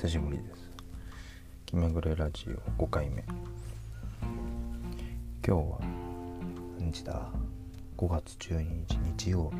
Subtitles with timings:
[0.00, 0.70] 久しぶりです。
[1.66, 2.46] 気まぐれラジ
[2.78, 3.24] オ5回目。
[5.44, 5.80] 今日は
[6.78, 7.28] 何日だ
[7.96, 9.56] ？5月12日日曜日。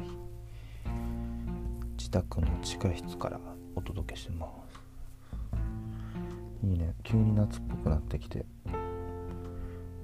[1.96, 3.40] 自宅の地下室から
[3.74, 4.46] お届けしま
[6.62, 6.64] す。
[6.64, 6.94] いいね。
[7.02, 8.44] 急に夏っぽくなってきて。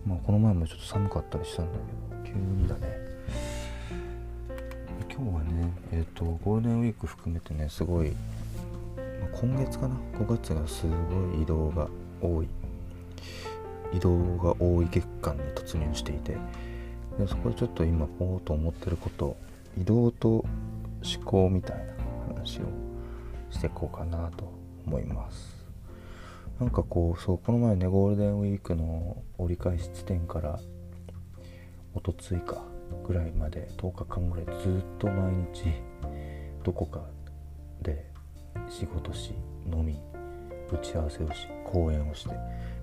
[0.05, 1.79] まあこの前もちょっと寒かったりしたんだ
[2.25, 2.89] けど急にだね。
[5.09, 8.13] 今日はねえっ、ー、とゴールデンウィーク含めてねすごい、
[9.41, 11.89] 今月かな？5月がすごい移動が
[12.21, 12.49] 多い。
[13.93, 16.37] 移動が多い月間に突入していて。
[17.19, 19.37] でそこでちょっと今こうと思ってること
[19.81, 20.47] 移動と思
[21.25, 22.63] 考みたいな話を
[23.51, 24.53] していこうかなと
[24.87, 25.55] 思います。
[26.59, 30.61] なんかこうそうこの前ねゴールデンウィークの折り返し地点から
[31.95, 32.63] おとついか
[33.07, 35.65] ぐらいまで10日間ぐらいずっと毎日
[36.63, 37.03] どこか
[37.83, 38.07] で
[38.69, 39.35] 仕事し
[39.71, 40.01] 飲み
[40.71, 42.35] 打ち合わせをし講演をして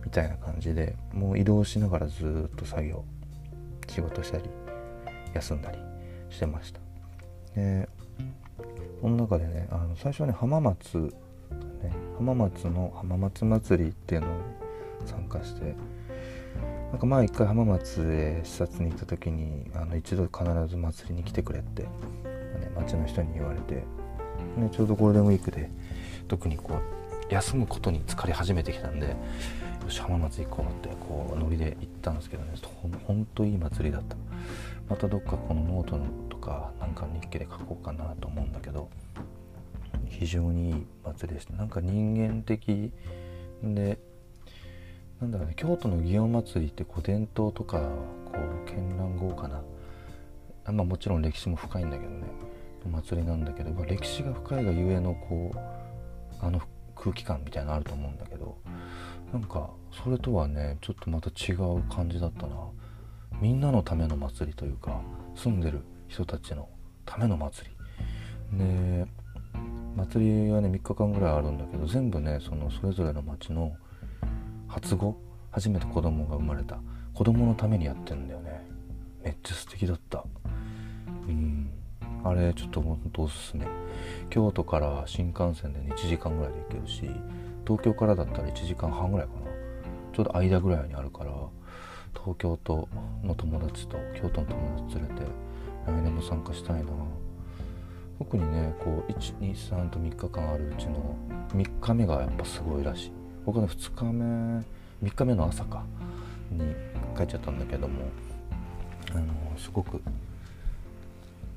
[0.03, 3.03] みたいな感じでもう移動しながらずっと作業
[3.87, 4.43] 仕事したり
[5.33, 5.77] 休んだり
[6.29, 6.79] してました。
[7.55, 7.89] で
[9.01, 11.11] その中でねあの最初はね浜松、ね、
[12.17, 14.33] 浜松の浜松祭りっていうのに
[15.05, 15.75] 参加して
[16.91, 21.89] なんか前一回浜松へ視察に行った時にあの一度必ず祭りに来てくれって、ね、
[22.75, 23.83] 町の人に言われて、
[24.57, 25.69] ね、ちょうどゴールデンウィークで
[26.27, 26.75] 特にこ
[27.29, 29.15] う休むことに疲れ始めてきたんでよ
[29.89, 32.51] し浜松行こうってこうノリで行ったんですけどね
[33.05, 34.15] ほんといい祭りだった。
[34.89, 38.89] またどっかこのノートのとかなんか日記で書こうかなと思うんだけど
[40.09, 41.53] 非常にいい祭りでした。
[41.53, 42.91] なんか人間的
[43.63, 43.99] で
[45.21, 47.79] なんだろうね京都の祇園祭ってこう伝統とか
[48.25, 49.61] こう絢爛豪華な
[50.73, 52.23] まあもちろん歴史も深いんだけどね
[52.85, 56.61] お祭りなんだけど、ま、歴史が深いがゆえのこうあの
[56.95, 58.57] 空気感みたいなのあると思うんだけど
[59.33, 62.55] なんかそれとはねちょっとまた違う感じだったな。
[63.39, 65.01] みんなのための祭りというか
[65.35, 66.69] 住んでる人たちの
[67.05, 67.69] ための祭
[68.51, 68.57] り。
[68.57, 69.07] で
[69.95, 73.73] 祭りはね3日間ぐらいあるんだけど全部ねそのそれぞれの町の
[74.67, 75.17] 初語
[75.51, 76.79] 初めて子供が生まれた。
[77.13, 78.65] 子供のためにやってんだよね。
[79.23, 80.23] めっちゃ素敵だった。
[81.27, 81.60] うん。
[82.23, 83.65] あれちょっとほんとおすすめ
[84.29, 87.09] 京都から新幹線で1時間ぐらいで行けるし
[87.65, 89.41] 東京からだったら1時間半ぐらいかな。
[90.13, 91.31] ちょうど間ぐらいにあるから
[92.13, 92.87] 東京都
[93.23, 95.27] の友達と京都の友達連れて
[95.87, 96.91] 来年も参加したいな。
[98.19, 101.15] 特にねこう123と3日間あるうちの
[101.53, 103.11] 3日目がやっぱすごいらしい。
[103.45, 104.63] 僕の2日目
[105.09, 105.83] 3日目の朝か
[106.51, 106.59] に
[107.17, 108.01] 帰っちゃったんだけども
[109.11, 109.25] あの
[109.57, 110.01] すごく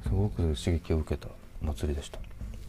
[0.04, 1.28] すごく刺激を受けた
[1.60, 2.18] 祭りでした。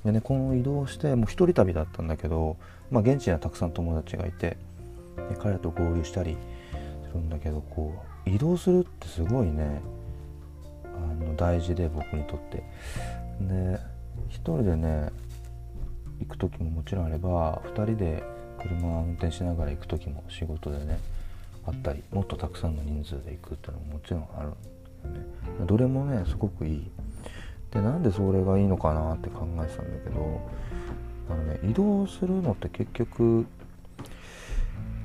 [0.03, 2.57] でねこの移動してもう一人旅だったんだけど、
[2.91, 4.57] まあ、現地にはたくさん友達がいて
[5.29, 6.37] で彼と合流したり
[7.07, 9.81] するんだけどこう移動するってすごいね
[10.83, 12.63] あの大事で僕にとって。
[13.41, 13.79] で
[14.29, 15.09] 一人でね
[16.19, 18.23] 行く時ももちろんあれば2人で
[18.61, 20.99] 車を運転しながら行く時も仕事でね
[21.65, 24.51] あったりもっとたくさんの人数で行くっていうのももちろんある。
[25.13, 25.25] ね。
[25.65, 26.91] どれもねすごくいい。
[27.71, 30.41] でなんでそれがいいのかなって考えてたんだけど
[31.29, 33.45] あのね移動するのって結局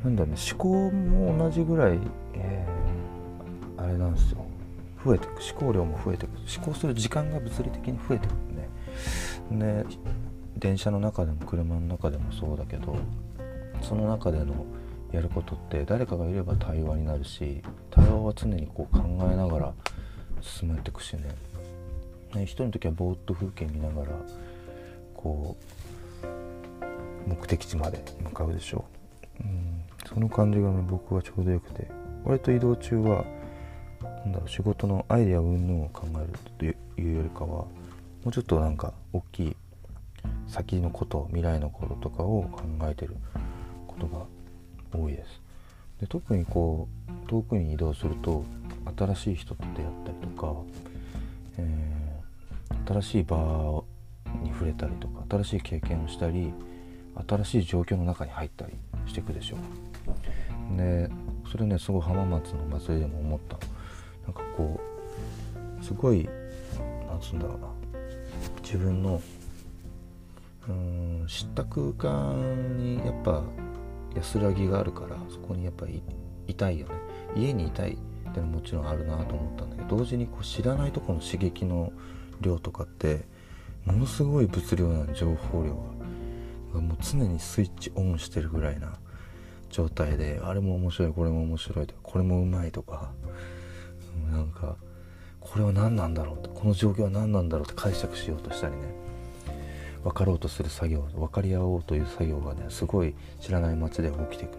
[0.05, 1.99] なんだろうね思考も同じぐらい、
[2.35, 4.45] えー、あれなんですよ。
[5.05, 6.33] 増えていく思考量も増えていく。
[6.57, 8.55] 思考する時間が物理的に増えていくん
[9.51, 9.87] で、ね、で
[10.59, 12.97] 電車の中でも車の中でもそうだけど
[13.81, 14.67] その中での
[15.13, 19.73] やることって誰かがいれば対話になるし対話は常にこう考えながら
[20.41, 21.23] 進めていくしね。
[22.35, 24.11] ね一人の時はぼーっと風景見ながら
[25.15, 25.57] こ
[27.27, 28.85] う目的地まで向かうでしょ
[29.41, 32.01] う、うん、その感じがね僕はちょうどよくて。
[32.25, 33.25] 割と移動中は
[34.03, 37.69] なんだろう仕事のアイデア云々を考えるというよりかはも
[38.27, 39.57] うちょっとなんか大きい
[40.47, 43.17] 先のこと未来のこととかを考えてる
[43.87, 44.25] ことが
[44.99, 45.41] 多いです。
[46.01, 48.45] で特にこう遠くに移動すると
[48.97, 50.55] 新しい人と出会ったりとか、
[51.59, 53.85] えー、新しい場
[54.43, 56.53] に触れたりとか新しい経験をしたり
[57.29, 58.73] 新しい状況の中に入ったり
[59.07, 60.77] していくでしょう。
[60.77, 61.11] で
[61.51, 63.59] それねすごい浜松の祭りでも思った
[64.25, 64.81] なんかこ
[65.81, 66.29] うすごい
[67.09, 67.69] なんつうんだろうな。
[68.63, 69.21] 自分の
[70.69, 73.43] うん知った空間にやっぱ
[74.15, 76.03] 安らぎがあるからそこにやっぱり
[76.47, 76.95] いたいよね。
[77.37, 81.93] 家にいたいってのももちろんあるなと思ったんだけど同時にこう知らないとこの刺激の
[82.41, 83.25] 量とかって
[83.85, 86.01] ものすごい物量な情報量が
[86.75, 88.95] がもう常にスイッチオンしてるぐらいな
[89.71, 93.13] 状態であれも面白いこれも面白いとかこれもうまいとか
[94.31, 94.77] なんか
[95.41, 99.10] これは何なんだろうとこの状況は何なんだろうって解釈しようとしたりね。
[100.05, 104.59] 分かろうとする作業分かり合おうという作業がねすごい知らない街で起きていく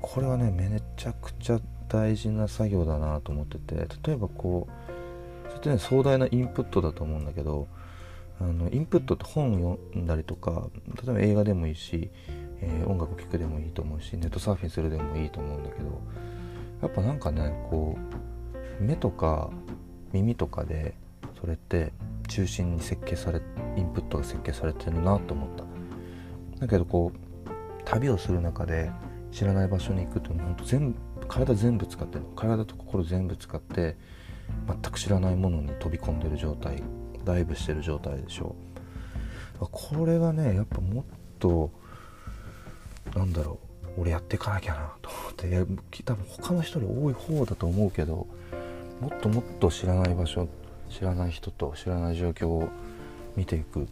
[0.00, 7.68] これはねめちゃくちゃ大事な作業だなと思ってて例えばこうそれってね壮大なインプットだと思うんだけど
[8.40, 10.68] あのインプットって本読んだりとか
[11.04, 12.10] 例えば映画でもいいし、
[12.60, 16.00] えー、音楽を聴くでもいいと思うしネットサーフィンするでもいいと思うんだけど
[16.82, 17.98] やっぱなんかねこ
[18.80, 19.50] う目とか
[20.12, 20.94] 耳とかで
[21.38, 21.92] それって
[22.30, 23.42] 中心に設計され
[23.76, 25.64] インプットが設計されてるなと思った。
[26.60, 27.48] だけどこう
[27.84, 28.90] 旅をする中で
[29.32, 32.24] 知らない場所に行くと本当全部体全部使ってる。
[32.36, 33.96] 体と心全部使って
[34.68, 36.82] 全く知らないものに飛び込んでる状態。
[37.24, 38.54] ダイブしてる状態でしょ。
[39.60, 41.04] うこれがねやっぱもっ
[41.38, 41.70] と
[43.14, 43.58] なんだろ
[43.96, 44.00] う。
[44.02, 45.48] 俺やっていかなきゃなと思って。
[46.04, 48.28] 多分他の人より多い方だと思うけど
[49.00, 50.48] もっともっと知らない場所
[50.90, 52.68] 知らない人と知らない状況を
[53.36, 53.86] 見ていく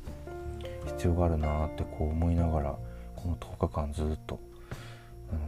[0.86, 2.78] 必要があるなってこう思いながら
[3.16, 4.38] この10日間ずっと
[5.30, 5.46] あのね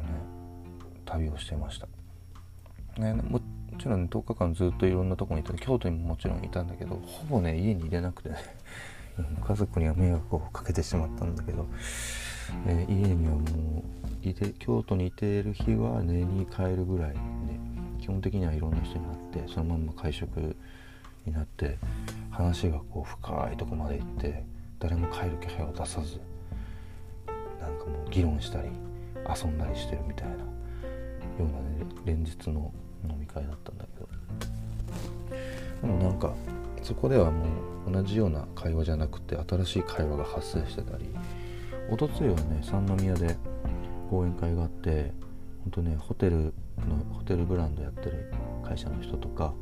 [1.04, 1.88] 旅をしてました。
[3.00, 3.40] ね、も
[3.78, 8.36] ちろん、ね、10日間ずっといろんなとこにいた京都にももちろんいたんだけどほぼね家に入れなくてね
[9.46, 11.66] 家族には迷惑をかけてしまったんだけど、
[12.66, 13.40] えー、家にはも
[14.24, 17.18] ういて京都にいている日は寝に帰るぐらいで、
[18.00, 20.56] 基本的にはいろんな人に会ってそのまんま会食
[21.26, 21.78] になって
[22.30, 24.44] 話がこう深いとこまで行って
[24.78, 26.20] 誰も帰る気配を出さず
[27.60, 28.68] なんかもう議論したり
[29.28, 30.40] 遊んだりしてるみたいなよ
[31.40, 32.72] うなね連日の
[33.08, 34.08] 飲み会だったんだけど。
[35.82, 36.34] でもなんか
[36.82, 37.44] そこではも
[37.86, 41.08] う同じような会話じゃなくて新しい会話が発生してたり
[41.90, 43.36] おとついはね三宮で
[44.10, 45.12] 講演会があって
[45.62, 46.52] 本当ねホテルの
[47.12, 48.32] ホテルブランドやってる
[48.64, 49.52] 会社の人とか、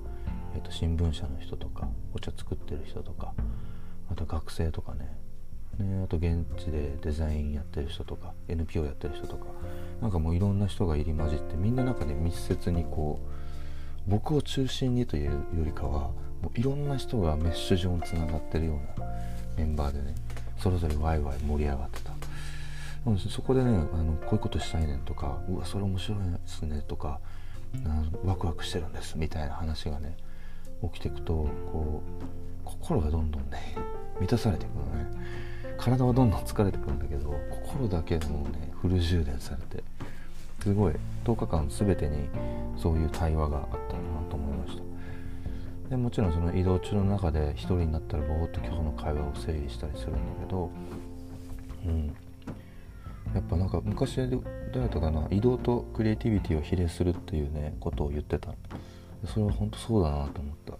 [0.55, 3.35] えー、と新聞社の人とかお茶作ってる人とか
[4.11, 5.17] あと学生とかね。
[5.79, 9.45] ね、あと現地でデザインやってる人とか NPO やってる人とか
[10.00, 16.11] なんかもういろんな人が入り混じってみんな中で密接にこう僕を中心にというよりかは
[16.43, 19.06] もういろんな人がメッシュ状につながってるような
[19.56, 20.17] メンバーでね
[20.59, 22.12] それぞれワイワイ盛り上がってた。
[23.31, 27.21] そこでねあのこういうことしたいねんとかうわそれ面白いですねとか
[28.25, 30.17] ワクワクしてるんですみたいな話がね
[30.83, 32.29] 起きていくとこう
[32.65, 33.75] 心がどんどんね
[34.21, 35.07] 満たされていくのね。
[35.79, 39.85] 体はどんどん疲れてくるんだけど心だけもうねフル充電されて
[40.61, 40.95] すごい
[41.25, 42.29] 10日間全てに
[42.77, 44.83] そういう対話があったなと思いました。
[45.91, 50.71] でもちろんその移動中の中で一人になったらぼーっと今日の会話を整理したりするんだけど
[51.87, 52.15] うん。
[53.35, 58.55] やっぱなんか昔誰だったかな移動とクリエイティビティを比例するっていうねことを言ってた。
[59.26, 60.75] それは本当そうだなと思った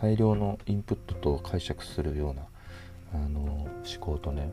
[0.00, 2.42] 大量のインプットと解釈するような
[3.14, 3.68] あの思
[4.00, 4.52] 考とね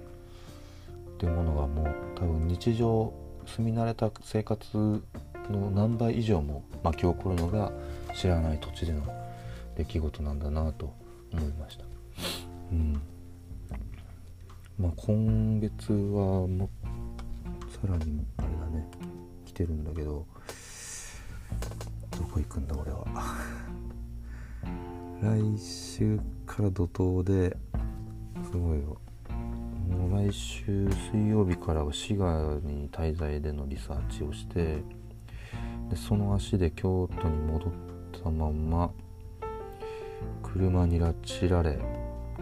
[1.15, 3.13] っていうものがもう多分日常
[3.45, 5.01] 住み慣れた生活
[5.50, 7.71] の何倍以上も巻き起こるのが
[8.15, 9.01] 知らない土地での
[9.77, 10.94] 出来事なんだなと
[11.31, 11.83] 思いました。
[12.71, 13.01] うん
[14.78, 16.69] まあ、今月はも
[17.69, 18.90] さらにあれだね
[19.45, 20.25] 来てるんだけどど
[22.35, 23.06] こ行くんだ俺は。
[25.21, 27.56] 来週から怒涛で
[28.44, 28.97] すごいよ。
[29.87, 34.83] もう来週水曜日からは滋賀に滞在でのリサーチをして
[35.89, 37.71] でその足で京都に戻っ
[38.21, 38.92] たまま
[40.44, 41.80] 車に拉致られ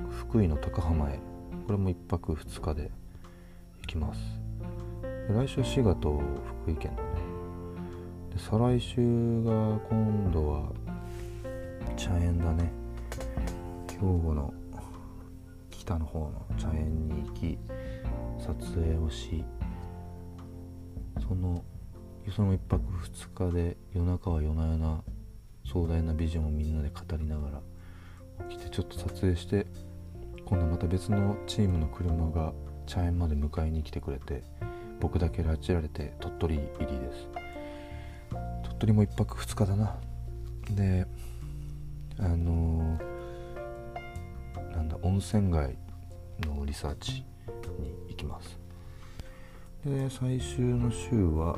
[0.10, 1.20] 福井の高浜へ。
[1.68, 2.90] これも1泊2日で
[3.82, 4.20] 行きます。
[5.30, 6.20] 来週滋賀と
[6.64, 7.13] 福井県だね。
[8.34, 8.96] で再来週
[9.44, 10.72] が今度は
[11.96, 12.72] 茶園だね。
[13.90, 14.54] 兵庫の
[15.70, 17.58] 北の方の茶園に行き
[18.38, 19.46] 撮影をし
[21.26, 21.64] その
[22.36, 22.84] その1泊
[23.38, 25.04] 2日で夜中は夜な夜な
[25.66, 27.62] 壮大なビジョンをみんなで語りながら
[28.50, 29.66] 起きてちょっと撮影して
[30.46, 32.54] 今度また別のチームの車が
[32.86, 34.44] 茶園まで迎えに来てくれて
[35.00, 37.43] 僕だけ拉致られて鳥取入りです。
[38.84, 39.96] 鳥取も1泊2日だな。
[40.72, 41.08] で
[42.20, 45.78] あのーなんだ温泉街
[46.46, 47.24] のリサーチ
[47.80, 48.60] に行きます。
[49.86, 51.58] で最終の週は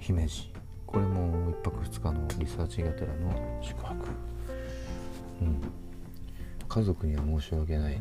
[0.00, 0.52] 姫路。
[0.86, 3.94] これも1泊2日のリサーチがてらの宿泊。
[5.42, 5.60] うん。
[6.68, 7.98] 家族には申し訳ない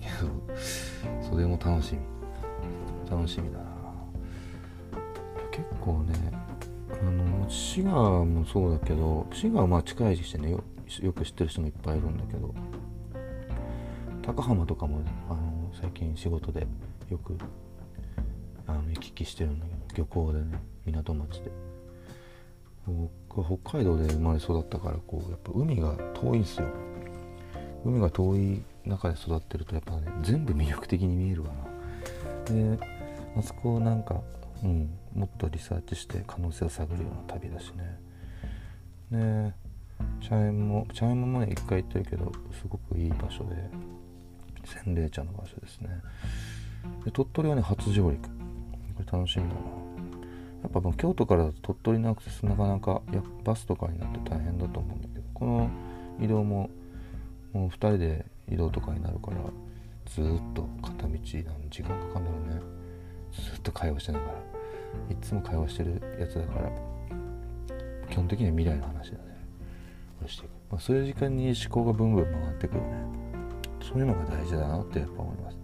[0.00, 2.00] けどそれも楽しみ。
[3.08, 3.64] 楽しみだな。
[5.52, 6.37] 結構ね
[7.00, 7.92] あの滋賀
[8.24, 10.64] もそうだけど滋賀はまあ近いしてねよ
[11.00, 12.54] よく知ってる人もいっぱいいるんだけど
[14.22, 16.66] 高浜とかも、ね、あの最近仕事で
[17.08, 17.36] よく
[18.66, 21.50] あの行き来してるんだけど漁港でね港町で。
[22.88, 26.68] 僕は北海道で生まれ育ったからこうやっぱ海が遠いんすよ。
[27.84, 31.50] 海が遠い中で育ってるとやっぱね全部魅力的に見えるわ
[32.46, 32.54] な。
[32.54, 32.78] で
[33.36, 34.22] あそこなんか
[34.64, 34.90] うん。
[35.14, 37.98] もっとリサーチして可能性を探るような旅だしね。
[39.10, 39.52] で
[40.28, 43.70] 茶園も茶園もね一回行ってるけどすごくいい場所で。
[44.64, 45.88] 洗礼茶の場所ですね。
[47.04, 48.22] で鳥取はね初上陸。
[48.28, 48.28] こ
[48.98, 49.60] れ楽しみだな。
[50.62, 55.70] やっぱもう京都からだと鳥取のアクセスなかなかやバスとかになって大変だと思うんだけどこの
[56.20, 56.68] 移動も
[57.52, 59.36] もう2人で移動とかになるから
[60.06, 60.24] ずっ
[60.54, 61.20] と片道何
[61.70, 62.60] 時間かかるんだろうね。
[63.32, 64.32] ずっと会話しながら。
[65.10, 66.70] いつも会話してるやつだから。
[68.10, 69.28] 基本的には未来の話だね。
[70.26, 72.88] していく、まあ、そういう時間に思考がブンブン回ってくるね。
[73.80, 75.58] そういうのが大事だなってやっぱ思います。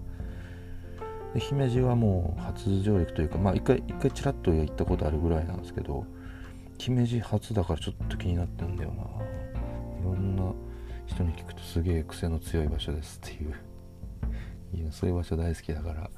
[1.34, 6.06] で姫路はもう初上陸というかまあ一回一回ちらっと行ったことあるぐらいなんですけど
[6.78, 9.02] 姫路初だからちょっと気になってんだよな。
[10.00, 10.52] いろんな
[11.06, 13.54] 人に聞くとすげえ癖の強い場所ですっていう。
[14.74, 16.10] いやそういう場所大好きだから。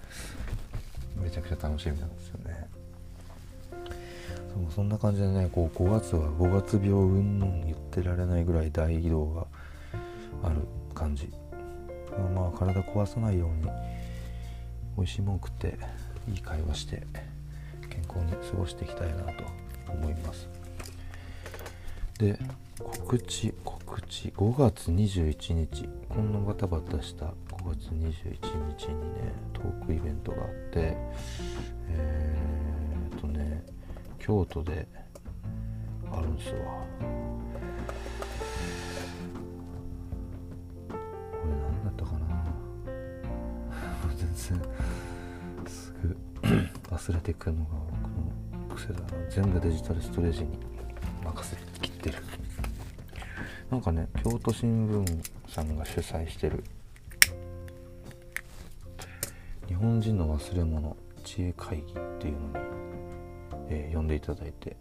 [1.23, 2.69] めちゃくちゃ楽しみなんですよね。
[4.55, 9.47] そうそんな感じでねこう5月は5月病うんぬん言ってられないぐらい大移動が
[10.43, 10.63] ある
[10.95, 11.31] 感じ。
[12.35, 13.71] まあ体壊さないように
[14.97, 15.79] 美味しいもん食って
[16.29, 17.07] いい会話して
[17.91, 19.45] 健康に過ごしていきたいなと
[19.93, 20.49] 思います。
[22.19, 22.39] で
[22.79, 23.76] 告知告
[24.09, 25.89] 知5月21日。
[26.09, 27.27] こんなバタバタした。
[27.27, 27.33] 5
[27.79, 27.99] 月21
[28.79, 30.97] 日にねトークイベントがあって。
[31.89, 33.65] えー、っとね
[34.19, 34.87] 京都で
[36.11, 36.57] あるんですわ。
[36.57, 37.05] こ
[41.45, 42.45] れ何だったかな。
[44.17, 44.69] 全然
[45.67, 46.17] すぐ
[46.91, 49.07] 忘れていくのが僕の癖だな。
[49.29, 50.76] 全部デジタルストレージに。
[53.71, 56.63] なんかね京都新聞さんが主催してる。
[59.67, 61.85] 日本人の忘れ物知恵会議っ
[62.19, 62.55] ていうのに、
[63.69, 64.77] えー、呼んでいただいて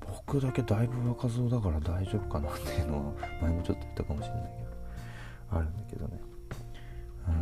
[0.00, 4.62] 僕だけだいぶ若造だから大丈夫かなっていうのは 前もちょっと言ったかもしれないけ
[5.54, 6.20] どあるんだけどね。
[7.26, 7.36] あの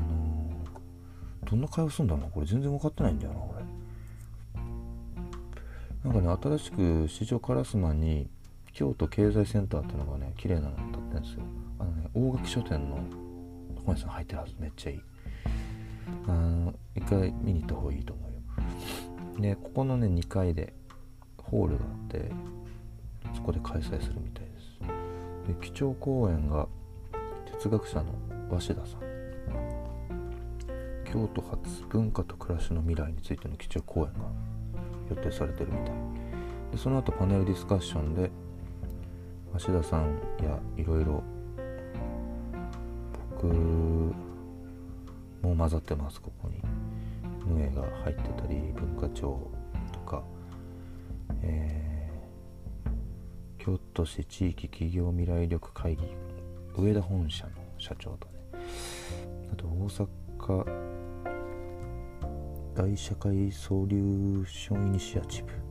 [1.45, 3.65] ー、どんな会話すんだろうなこれ全然分かってないんだよな俺
[6.13, 8.29] なんかね新しく市場烏丸に
[8.73, 11.43] 京都経済センターっていうのがね綺麗なの建ってんですよ。
[11.79, 12.97] あのね大垣書店の
[13.85, 15.01] 本屋さん入ってるはずめっちゃいい。
[16.27, 18.39] あの一回見に行った方がいいと思うよ。
[19.41, 20.75] でここのね2階で
[21.39, 22.31] ホールがあって
[23.35, 24.79] そこで開催するみたいです。
[25.49, 26.69] で基調講演が
[27.53, 28.15] 哲学者の
[28.51, 29.09] 鷲田さん。
[31.11, 34.29] 京都発文化と暮らしの未来についての基調講演が
[35.09, 35.95] 予定されてるみたい。
[36.73, 38.31] でその後パネルディスカッションで
[39.55, 41.23] 芦田さんやいろいろ
[43.41, 43.47] 僕
[45.43, 46.63] も混ざってますここに。
[47.49, 49.51] ムエが入ってたり文化庁
[49.93, 50.23] とか、
[51.43, 56.03] えー、京都市地域企業未来力会議
[56.77, 58.35] 上田本社の社長とね。
[59.53, 60.09] あと大阪
[62.75, 65.68] 大社会ソリューションイニシアチブ。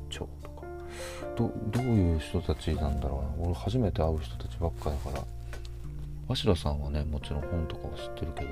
[1.38, 3.46] どどういう人たちなんだろうな。
[3.48, 5.24] 俺初めて会う人たちばっかだから。
[6.30, 8.50] 鷲田さんはねもちろん本とかは知ってるけど。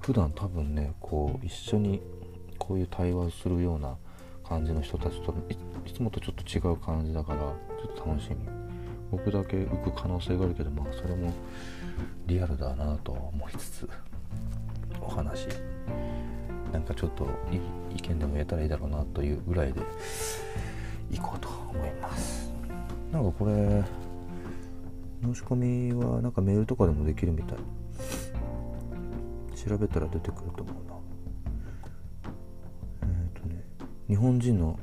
[0.00, 2.02] 普段多分ねこう一緒に
[2.58, 3.96] こういう対話をするような
[4.46, 5.32] 感じの人たちと
[5.86, 7.54] いつもとちょっと違う感じだからちょ
[7.92, 8.36] っと楽しみ。
[9.10, 11.32] 僕だけ浮く可能性があるけどまあそれも
[12.26, 13.88] リアルだなと思いつつ
[15.00, 15.46] お話。
[16.72, 17.28] なんかちょっと
[17.96, 19.80] 意見でも言えたらいいだろうなというぐらいで。
[21.14, 22.50] いこうと思います。
[23.12, 23.84] なんかこれ
[25.22, 27.58] 申し込みはなんかメールとかでもできるみたい。
[29.56, 30.94] 調べたら出てくると思うな。
[33.02, 33.64] えっ、ー、とね
[34.08, 34.78] 日本人の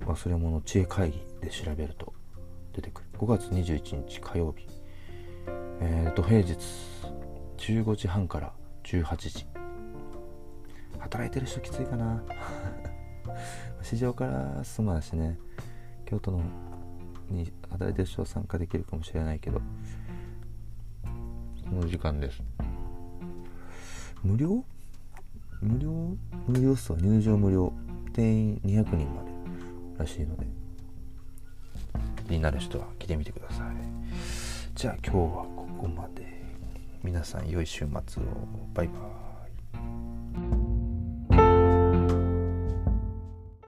[0.00, 2.12] 忘れ物知恵会議で調べると
[2.74, 3.08] 出てくる。
[3.18, 4.66] 5月21日火曜日。
[5.80, 6.58] えっ、ー、と平日
[7.56, 8.52] 15時半から
[8.84, 9.46] 18時。
[10.98, 12.22] 働いてる人きついかな。
[13.82, 15.38] 市場から住まうしね。
[16.08, 16.42] 京都の
[17.28, 19.60] に働いてる人は参加できるかもしれないけど
[21.68, 22.42] この時間です。
[24.22, 24.64] 無料？
[25.60, 26.16] 無料？
[26.46, 26.98] 無料っすわ。
[26.98, 27.70] 入場無料。
[28.14, 29.30] 定員200人まで
[29.98, 30.46] らしいので
[32.26, 33.76] 気になる人は来てみてください。
[34.74, 36.38] じゃあ今日はここまで。
[37.02, 38.26] 皆さん良い週末を。
[38.74, 39.27] バイバイ